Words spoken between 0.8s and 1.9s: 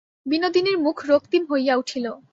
মুখ রক্তিম হইয়া